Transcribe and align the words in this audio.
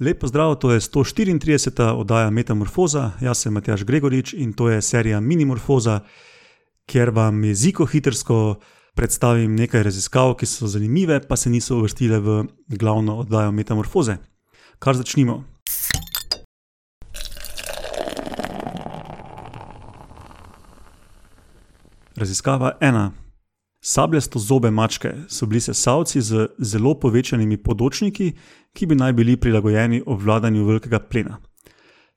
Lepo 0.00 0.26
zdrav, 0.26 0.54
to 0.54 0.70
je 0.72 0.80
134. 0.80 1.82
oddaja 1.96 2.30
Metamorfoza, 2.30 3.10
jaz 3.20 3.38
sem 3.38 3.52
Matjaš 3.52 3.82
Gregorič 3.84 4.32
in 4.32 4.52
to 4.52 4.68
je 4.70 4.82
serija 4.82 5.20
Minimorfoza, 5.20 6.00
kjer 6.86 7.10
vam 7.10 7.44
jeziko 7.44 7.86
hitrsko 7.86 8.60
predstavim 8.94 9.56
nekaj 9.56 9.82
raziskav, 9.82 10.36
ki 10.38 10.46
so 10.46 10.66
zanimive, 10.66 11.20
pa 11.28 11.36
se 11.36 11.50
niso 11.50 11.76
uvrstile 11.76 12.18
v 12.18 12.44
glavno 12.68 13.18
oddajo 13.18 13.52
Metamorfoze. 13.52 14.16
Kar 14.78 14.94
začnimo. 14.94 15.44
Raziskava 22.16 22.76
ena. 22.80 23.10
Sabljasto 23.88 24.38
zobe 24.38 24.70
mačke 24.70 25.14
so 25.28 25.46
bili 25.46 25.60
sesalci 25.60 26.20
z 26.20 26.48
zelo 26.58 26.92
povečanimi 27.00 27.56
podočniki, 27.56 28.32
ki 28.76 28.86
bi 28.86 28.94
naj 28.94 29.14
bili 29.16 29.36
prilagojeni 29.40 30.02
obvladanju 30.06 30.66
velikega 30.66 30.98
plena. 30.98 31.38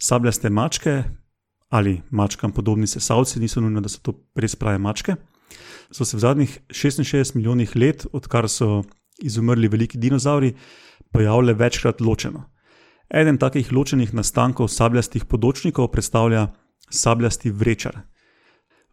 Sabljaste 0.00 0.50
mačke 0.50 1.02
ali 1.68 2.00
mačkam 2.10 2.52
podobni 2.56 2.86
sesalci, 2.86 3.40
niso 3.40 3.60
nujno, 3.60 3.82
da 3.84 3.88
so 3.92 4.00
to 4.00 4.14
res 4.40 4.56
prave 4.56 4.78
mačke, 4.80 5.16
so 5.92 6.08
se 6.08 6.16
v 6.16 6.24
zadnjih 6.24 6.58
66 6.72 7.36
milijonih 7.36 7.76
let, 7.76 8.06
odkar 8.12 8.48
so 8.48 8.82
izumrli 9.20 9.68
veliki 9.68 9.98
dinozauri, 9.98 10.54
pojavljale 11.12 11.52
večkrat 11.52 12.00
ločeno. 12.00 12.46
Eden 13.10 13.36
takih 13.36 13.72
ločenih 13.72 14.14
nastankov 14.14 14.72
sabljastih 14.72 15.24
podočnikov 15.24 15.92
predstavlja 15.92 16.48
sabljasti 16.90 17.50
vrečar. 17.50 18.00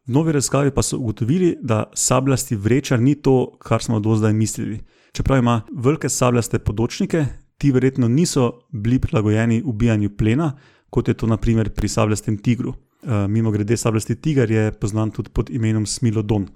V 0.08 0.12
novi 0.12 0.32
raziskavi 0.32 0.72
pa 0.72 0.82
so 0.82 0.98
ugotovili, 0.98 1.58
da 1.62 1.84
sabljasti 1.94 2.56
vrečar 2.56 3.00
ni 3.00 3.16
to, 3.16 3.58
kar 3.60 3.84
smo 3.84 4.00
do 4.00 4.16
zdaj 4.16 4.34
mislili. 4.34 4.80
Čeprav 5.12 5.40
ima 5.40 5.62
velike 5.76 6.10
sabljaste 6.10 6.60
podočnike, 6.60 7.26
ti 7.58 7.72
verjetno 7.72 8.08
niso 8.08 8.60
bili 8.72 9.00
prilagojeni 9.00 9.64
ubijanju 9.66 10.10
plena, 10.18 10.58
kot 10.90 11.08
je 11.08 11.14
to 11.14 11.28
naprimer 11.28 11.70
pri 11.74 11.88
sabljastem 11.88 12.38
tigru. 12.38 12.74
E, 13.04 13.28
Mimo 13.28 13.52
grede, 13.52 13.78
sabljasti 13.78 14.16
tiger 14.22 14.52
je 14.52 14.72
poznan 14.72 15.12
tudi 15.12 15.30
pod 15.30 15.50
imenom 15.50 15.86
Smilodon. 15.86 16.48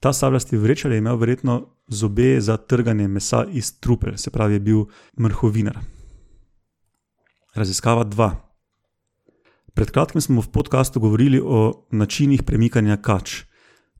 Ta 0.00 0.12
sabljasti 0.12 0.56
vrečar 0.56 0.92
je 0.92 0.98
imel 0.98 1.16
verjetno 1.16 1.66
zobe 1.88 2.40
za 2.40 2.56
trganje 2.56 3.08
mesa 3.08 3.44
iz 3.52 3.80
trupel, 3.80 4.16
se 4.16 4.30
pravi, 4.30 4.54
je 4.54 4.60
bil 4.60 4.84
mrhovinar. 5.20 5.78
Raziskava 7.54 8.04
2. 8.04 8.45
Pred 9.76 9.90
kratkim 9.90 10.20
smo 10.20 10.40
v 10.40 10.48
podkastu 10.48 11.00
govorili 11.00 11.36
o 11.44 11.84
načinih 11.92 12.42
premikanja 12.42 12.96
kač. 12.96 13.42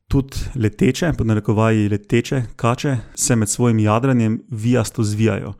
Tudi 0.09 0.39
leteče, 0.57 1.11
pod 1.19 1.27
narekovaji 1.29 1.91
leteče 1.93 2.43
kače, 2.57 2.97
se 3.15 3.37
med 3.37 3.49
svojim 3.49 3.79
jadranjem 3.85 4.39
vijasto 4.49 5.05
zvijajo, 5.05 5.53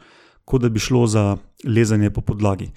kot 0.45 0.63
da 0.63 0.69
bi 0.73 0.81
šlo 0.81 1.05
za 1.07 1.37
lezanje 1.69 2.11
po 2.11 2.21
podlagi. 2.21 2.71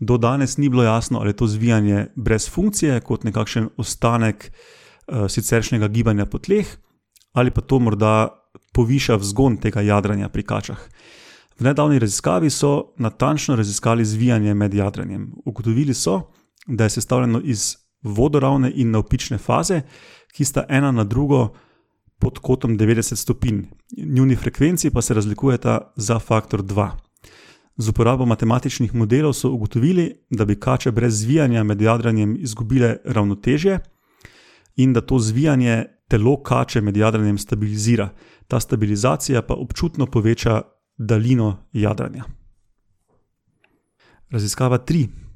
Do 0.00 0.20
danes 0.22 0.56
ni 0.56 0.68
bilo 0.68 0.82
jasno, 0.82 1.18
ali 1.18 1.34
je 1.34 1.36
to 1.42 1.46
zvijanje 1.46 2.06
brez 2.16 2.46
funkcije, 2.50 3.00
kot 3.00 3.24
nekakšen 3.24 3.68
ostanek 3.76 4.52
uh, 4.52 5.26
siceršnjega 5.26 5.88
gibanja 5.88 6.26
po 6.26 6.38
tleh, 6.38 6.76
ali 7.32 7.50
pa 7.50 7.60
to 7.60 7.78
morda 7.78 8.28
poviša 8.72 9.16
vzgon 9.16 9.56
tega 9.56 9.82
jadranja 9.82 10.28
pri 10.28 10.42
kačah. 10.42 10.78
V 11.58 11.66
nedavni 11.66 11.98
raziskavi 11.98 12.50
so 12.50 12.92
natančno 12.98 13.56
raziskali 13.56 14.04
zvijanje 14.04 14.54
med 14.54 14.74
jadranjem. 14.74 15.32
Ugotovili 15.44 15.94
so, 15.94 16.20
da 16.68 16.84
je 16.84 16.90
sestavljeno 16.90 17.40
iz 17.44 17.76
vodoravne 18.02 18.72
in 18.74 18.90
navpične 18.90 19.38
faze, 19.38 19.80
ki 20.32 20.44
sta 20.44 20.64
ena 20.68 20.92
na 20.92 21.04
drugo 21.04 21.48
pod 22.18 22.38
kotom 22.38 22.78
90 22.78 23.16
stopinj. 23.16 23.62
Njuni 23.96 24.36
frekvenci 24.36 24.90
pa 24.90 25.02
se 25.02 25.14
razlikujeta 25.14 25.92
za 25.96 26.18
faktor 26.18 26.62
2. 26.62 26.90
Z 27.76 27.88
uporabo 27.88 28.26
matematičnih 28.26 28.94
modelov 28.94 29.32
so 29.32 29.50
ugotovili, 29.50 30.14
da 30.30 30.44
bi 30.44 30.60
kače 30.60 30.90
brez 30.90 31.20
zvijanja 31.20 31.62
med 31.64 31.80
jadranjem 31.80 32.36
izgubile 32.40 32.96
ravnotežje 33.04 33.78
in 34.76 34.92
da 34.92 35.00
to 35.00 35.18
zvijanje 35.18 35.84
telo 36.08 36.42
kače 36.42 36.80
med 36.80 36.96
jadranjem 36.96 37.38
stabilizira. 37.38 38.08
Ta 38.48 38.60
stabilizacija 38.60 39.42
pa 39.42 39.54
občutno 39.54 40.06
poveča 40.06 40.62
daljino 40.98 41.56
jadranja. 41.72 42.24
Raziskava 44.30 44.78
3. 44.78 45.27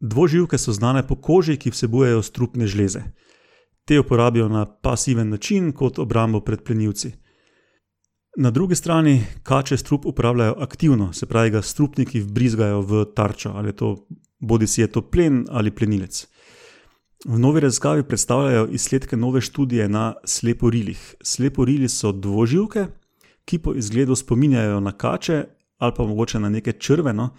Dvoživke 0.00 0.58
so 0.58 0.72
znane 0.72 1.06
po 1.06 1.16
koži, 1.16 1.56
ki 1.56 1.70
vsebujejo 1.70 2.22
strupne 2.22 2.66
žleze. 2.66 3.02
Te 3.84 4.00
uporabijo 4.00 4.48
na 4.48 4.66
pasiven 4.66 5.28
način 5.28 5.72
kot 5.72 5.98
obrambo 5.98 6.40
pred 6.40 6.62
plenilci. 6.62 7.12
Na 8.36 8.50
drugi 8.50 8.74
strani 8.74 9.24
kače 9.42 9.76
strup 9.76 10.06
uporabljajo 10.06 10.54
aktivno, 10.58 11.12
se 11.12 11.26
pravi, 11.26 11.50
ga 11.50 11.62
strupniki 11.62 12.20
vbrizgajo 12.20 12.80
v 12.80 13.04
tarčo, 13.14 13.52
ali 13.54 13.72
to 13.72 14.06
bodi 14.38 14.66
si 14.66 14.80
je 14.80 14.86
to 14.86 15.02
plen 15.02 15.46
ali 15.50 15.70
plenilec. 15.70 16.26
V 17.26 17.38
novi 17.38 17.60
raziskavi 17.60 18.02
predstavljajo 18.02 18.68
izsledke 18.70 19.16
nove 19.16 19.40
študije 19.40 19.88
na 19.88 20.14
sleporilih. 20.24 21.14
Sleporili 21.22 21.88
so 21.88 22.12
dvoživke, 22.12 22.86
ki 23.44 23.58
po 23.58 23.74
izgledu 23.74 24.14
spominjajo 24.14 24.80
na 24.80 24.92
kače 24.92 25.44
ali 25.78 25.92
pa 25.96 26.04
mogoče 26.04 26.40
na 26.40 26.48
nekaj 26.48 26.72
črveno, 26.72 27.30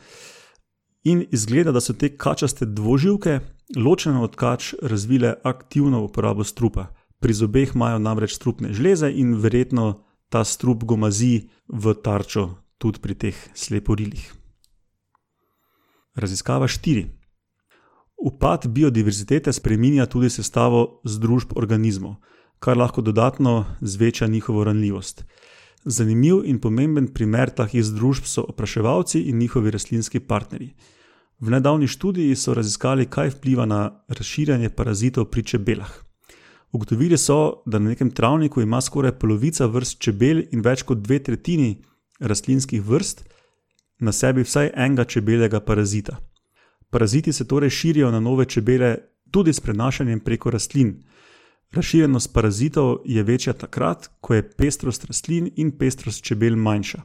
in 1.04 1.26
izgleda, 1.32 1.72
da 1.72 1.82
so 1.82 1.94
te 1.94 2.12
kačaste 2.18 2.66
dvoživke, 2.66 3.40
ločene 3.78 4.20
od 4.20 4.36
kač, 4.36 4.74
razvile 4.82 5.34
aktivno 5.44 6.04
uporabo 6.04 6.44
strupa. 6.44 6.90
Pri 7.20 7.34
zobeh 7.34 7.76
imajo 7.76 8.00
namreč 8.00 8.36
strupne 8.36 8.74
žleze 8.74 9.12
in 9.12 9.36
verjetno 9.36 10.04
ta 10.30 10.44
strup 10.44 10.84
gomazi 10.84 11.50
v 11.68 11.94
tarčo 11.94 12.50
tudi 12.78 13.00
pri 13.00 13.16
teh 13.16 13.38
sleporilih. 13.54 14.34
Raziskava 16.16 16.68
4. 16.68 17.06
Upad 18.20 18.68
biodiverzitete 18.68 19.54
spreminja 19.54 20.06
tudi 20.06 20.30
sestavo 20.30 21.02
združb 21.04 21.56
organizmov, 21.56 22.16
kar 22.60 22.78
lahko 22.78 23.02
dodatno 23.02 23.66
zveča 23.82 24.28
njihovo 24.28 24.64
ranljivost. 24.64 25.24
Zanimiv 25.86 26.44
in 26.46 26.60
pomemben 26.60 27.08
primer 27.14 27.50
takih 27.50 27.84
združb 27.84 28.26
so 28.26 28.44
opraševalci 28.48 29.22
in 29.22 29.38
njihovi 29.38 29.72
rastlinski 29.72 30.20
partnerji. 30.20 30.74
V 31.40 31.50
nedavni 31.50 31.88
študiji 31.88 32.36
so 32.36 32.54
raziskali, 32.54 33.06
kaj 33.06 33.30
vpliva 33.30 33.66
na 33.66 34.04
razširjanje 34.08 34.70
parazitov 34.70 35.26
pri 35.26 35.44
čebelah. 35.44 35.92
Ugotovili 36.72 37.18
so, 37.18 37.64
da 37.66 37.80
na 37.80 37.90
nekem 37.90 38.12
travniku 38.12 38.62
ima 38.62 38.82
skoraj 38.82 39.12
polovica 39.12 39.66
vrst 39.66 40.00
čebel 40.00 40.44
in 40.52 40.62
več 40.62 40.84
kot 40.84 40.98
dve 40.98 41.20
tretjini 41.24 41.78
rastlinskih 42.20 42.84
vrst 42.86 43.24
na 44.00 44.12
sebi 44.12 44.44
vsaj 44.44 44.72
enega 44.76 45.04
čebeljega 45.04 45.60
parazita. 45.60 46.18
Paraziti 46.90 47.34
se 47.34 47.48
torej 47.48 47.70
širijo 47.70 48.12
na 48.12 48.20
nove 48.20 48.46
čebele 48.46 48.98
tudi 49.32 49.54
s 49.54 49.60
prenašanjem 49.60 50.20
preko 50.20 50.50
rastlin. 50.50 51.04
Razširjenost 51.72 52.34
parazitov 52.34 52.98
je 53.06 53.24
večja 53.24 53.54
takrat, 53.54 54.10
ko 54.22 54.34
je 54.34 54.50
pestrost 54.58 55.06
rastlin 55.06 55.52
in 55.56 55.72
pestrost 55.78 56.24
čebel 56.24 56.56
manjša. 56.56 57.02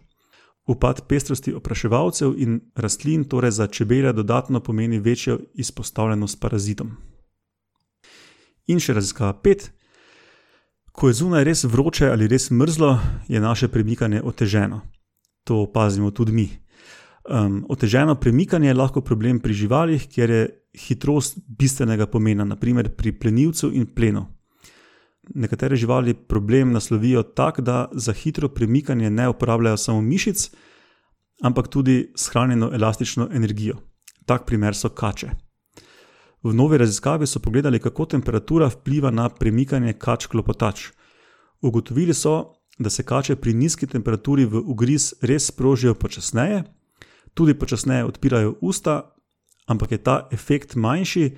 Upad 0.67 1.03
pestrosti 1.09 1.53
opraševalcev 1.53 2.33
in 2.39 2.61
rastlin 2.75 3.25
torej 3.25 3.51
za 3.51 3.67
čebele 3.67 4.13
dodatno 4.13 4.61
pomeni 4.61 4.99
večjo 4.99 5.39
izpostavljenost 5.55 6.41
parazitom. 6.41 6.97
In 8.67 8.81
še 8.81 8.95
raziskava 8.97 9.35
pet. 9.43 9.69
Ko 10.93 11.09
je 11.09 11.19
zunaj 11.21 11.45
res 11.45 11.65
vroče 11.65 12.09
ali 12.09 12.29
res 12.31 12.49
mrzlo, 12.51 12.99
je 13.29 13.41
naše 13.41 13.69
premikanje 13.69 14.23
oteženo. 14.23 14.81
To 15.45 15.67
opazimo 15.67 16.11
tudi 16.11 16.33
mi. 16.33 16.49
Um, 17.29 17.67
oteženo 17.69 18.15
premikanje 18.15 18.69
je 18.69 18.75
lahko 18.75 19.01
problem 19.01 19.41
pri 19.41 19.53
živalih, 19.53 20.09
kjer 20.09 20.31
je 20.31 20.49
hitrost 20.87 21.39
bistvenega 21.49 22.07
pomena, 22.07 22.45
naprimer 22.45 22.89
pri 22.97 23.13
plenilcu 23.13 23.69
in 23.75 23.87
plenu. 23.95 24.25
Nekatere 25.35 25.77
živali 25.77 26.15
problem 26.15 26.73
naslovijo 26.73 27.23
tako, 27.23 27.63
da 27.63 27.89
za 27.93 28.13
hitro 28.13 28.49
premikanje 28.49 29.11
ne 29.11 29.29
uporabljajo 29.29 29.77
samo 29.77 30.01
mišic, 30.01 30.51
ampak 31.43 31.69
tudi 31.69 32.13
shranjeno 32.17 32.71
elastično 32.75 33.29
energijo. 33.33 33.77
Tak 34.27 34.47
primer 34.47 34.77
so 34.77 34.89
kače. 34.89 35.31
V 36.43 36.53
novi 36.55 36.79
raziskavi 36.79 37.27
so 37.27 37.41
pogledali, 37.41 37.79
kako 37.79 38.05
temperatura 38.05 38.69
vpliva 38.69 39.11
na 39.11 39.29
premikanje 39.29 39.93
kač 39.93 40.27
klopotač. 40.27 40.91
Ugotovili 41.61 42.15
so, 42.15 42.53
da 42.79 42.91
se 42.91 43.03
kače 43.03 43.37
pri 43.37 43.55
nizki 43.55 43.87
temperaturi 43.87 44.45
v 44.45 44.61
ugriz 44.61 45.15
res 45.23 45.47
sprožijo 45.47 45.95
počasneje, 45.95 46.65
tudi 47.35 47.55
počasneje 47.55 48.05
odpirajo 48.05 48.59
usta, 48.61 49.15
ampak 49.67 49.93
je 49.93 49.99
ta 49.99 50.29
efekt 50.33 50.75
manjši, 50.77 51.37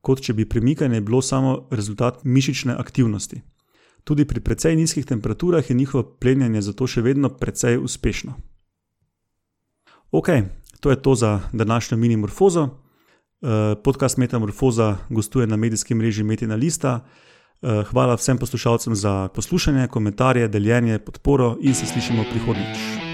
kot 0.00 0.20
če 0.20 0.34
bi 0.34 0.48
premikanje 0.48 1.00
bilo 1.00 1.22
samo 1.22 1.68
rezultat 1.70 2.24
mišične 2.24 2.74
aktivnosti. 2.78 3.40
Tudi 4.04 4.24
pri 4.24 4.40
precej 4.40 4.76
nizkih 4.76 5.06
temperaturah 5.06 5.70
je 5.70 5.76
njihovo 5.76 6.02
plenjenje 6.20 6.62
zato 6.62 6.86
še 6.86 7.02
vedno 7.02 7.28
precej 7.28 7.78
uspešno. 7.78 8.34
Ok, 10.10 10.28
to 10.80 10.90
je 10.90 11.02
to 11.02 11.14
za 11.14 11.40
današnjo 11.52 11.96
minimorfozo. 11.96 12.68
Eh, 13.42 13.74
podcast 13.84 14.16
Metamorfoza 14.16 14.96
gostuje 15.10 15.46
na 15.46 15.56
medijskem 15.56 15.98
mreži 15.98 16.22
Metina 16.22 16.54
Lista. 16.54 17.04
Eh, 17.62 17.84
hvala 17.90 18.14
vsem 18.14 18.38
poslušalcem 18.38 18.94
za 18.94 19.28
poslušanje, 19.34 19.88
komentarje, 19.88 20.48
deljenje, 20.48 20.98
podporo 20.98 21.56
in 21.60 21.74
se 21.74 21.86
slišimo 21.86 22.24
prihodnjič. 22.30 23.07